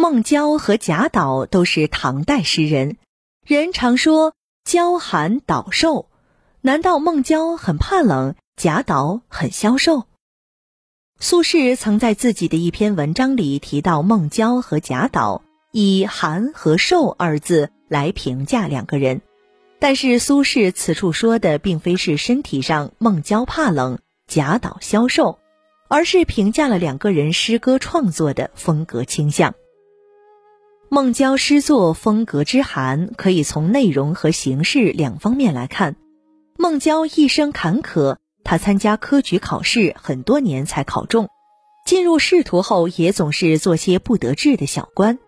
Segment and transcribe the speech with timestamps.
[0.00, 2.96] 孟郊和贾岛都是唐代诗人，
[3.46, 4.32] 人常说
[4.64, 6.08] 郊寒岛瘦，
[6.62, 10.04] 难道孟郊很怕冷，贾岛很消瘦？
[11.18, 19.20] 苏轼曾在自己的一篇文章里提到孟郊和贾岛，以寒和瘦二字来评价两个人。
[19.78, 25.38] 但是苏轼此处说的并非是身体上孟郊怕冷，贾岛消瘦，
[25.88, 29.54] 而是评价了两个人诗歌创作的风格倾向。
[30.92, 35.94] 孟郊诗作风格之寒，可以从内容和形式两方面来看。
[36.58, 38.16] 孟郊一生坎坷。
[38.42, 41.28] 他参加科举考试很多年才考中，
[41.86, 45.20] 进入仕途后也总是做些不得志的小官。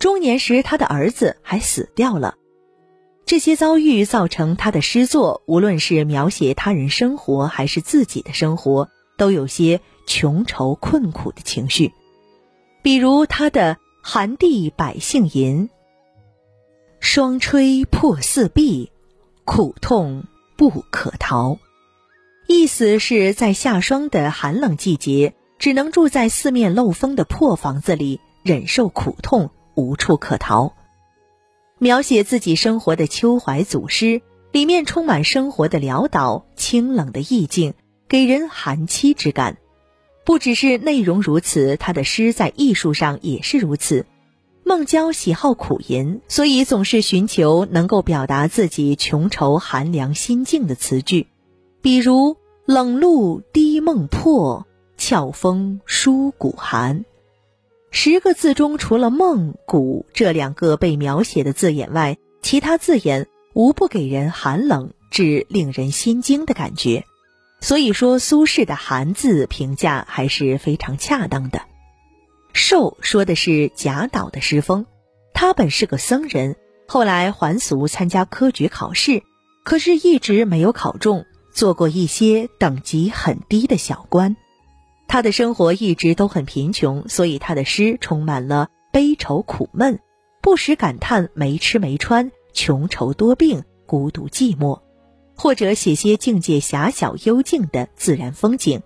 [0.00, 2.34] 中年时，他的儿子还死掉了。
[3.24, 11.92] 这些遭遇造成他的诗作，无论是描写他人生活还是自己的生活，都有些穷愁困苦的情绪。
[12.82, 13.74] 比如他的
[14.06, 15.68] 《寒地百姓吟》
[17.00, 18.92] ：“霜吹破四壁，
[19.46, 20.24] 苦痛
[20.58, 21.56] 不可逃。”
[22.46, 30.74] 意思是在下霜的寒冷季节，只能住在四面漏风的破房子里，忍受苦痛，无处可逃。
[31.78, 34.20] 描写自己生活的秋怀祖诗，
[34.52, 37.72] 里面充满生活的潦倒、清冷的意境，
[38.06, 39.56] 给人寒凄之感。
[40.24, 44.06] 不只是内容如此，他的诗在艺术上也是如此。
[44.64, 51.26] 孟郊喜好苦吟，所以总是寻求能够表达自己穷愁寒凉心境的词句。
[51.82, 54.66] 比如“冷露滴梦破，
[54.96, 57.04] 峭风疏骨寒”，
[57.92, 67.04] 十个字中除了“梦”“骨”这两个被描写的字眼外，其他字眼无不给人寒冷至令人心惊的感觉。
[67.64, 71.62] 所以说，苏轼的“寒”字评价还是非常恰当的。
[72.52, 74.84] 瘦说的是贾岛的诗风，
[75.32, 79.22] 他本是个僧人，后来还俗参加科举考试，
[79.64, 81.24] 可是一直没有考中。
[81.54, 84.36] 做过一些等级很低的小官，
[85.08, 90.00] 他的生活一直都很贫穷，所以他的诗充满了悲愁苦闷，
[90.42, 94.80] 不时感叹没吃没穿、穷愁多病、孤独寂寞，
[95.34, 98.82] 或者写些境界狭小幽静的自然风景。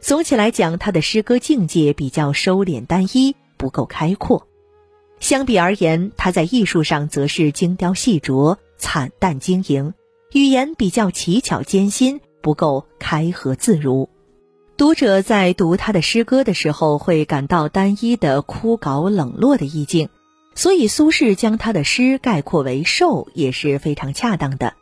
[0.00, 4.46] 总体来讲，他的诗歌境界比较收敛单一，不够开阔。
[5.20, 9.94] 相比而言，他在艺术上则是精雕细琢、惨淡经营。
[10.32, 14.08] 语言比较奇巧艰辛，不够开合自如。
[14.76, 20.08] 读者在读他的诗歌的时候，会感到单一的枯槁冷落的意境。
[20.54, 24.74] 所以，苏轼将他的诗概括为“瘦”也是非常恰当的。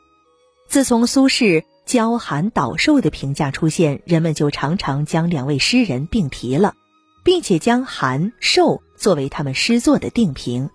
[0.68, 6.74] 自从苏轼“娇寒岛瘦”的评价出现，人们就常常将两位诗人并提了，
[7.24, 10.68] 并且将“寒”“瘦”作为他们诗作的定评。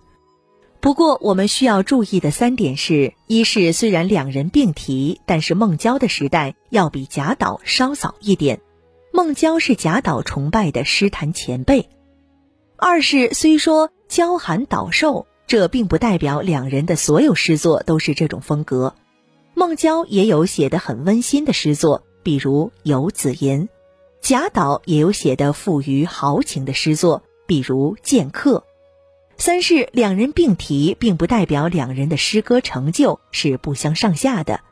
[0.80, 8.60] 不过，我们需要注意的三点是：一是虽然两人并提，但是孟郊的时代要比贾岛稍早一点，
[9.12, 11.84] 孟郊是贾岛崇拜的诗坛前辈；
[12.76, 18.96] 二是虽说娇寒岛瘦，这并不代表两人的所有诗作都是这种风格，
[19.64, 23.66] 孟郊也有写得很温馨的诗作，比如《游子吟》；
[24.20, 28.58] 贾岛也有写的富于豪情的诗作，比如《剑客》。
[29.40, 34.62] 三是两人并提，并不代表两人的诗歌成就是不相上下的。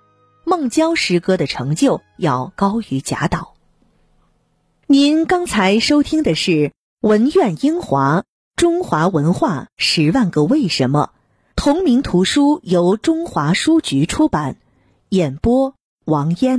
[0.45, 3.55] 孟郊诗歌的成就要高于贾岛。
[4.89, 6.51] 您刚才收听的是
[7.01, 8.25] 《文苑英华
[8.57, 11.13] 中华文化十万个为什么》，
[11.55, 14.57] 同名图书由中华书局出版，
[15.11, 16.59] 演播王嫣。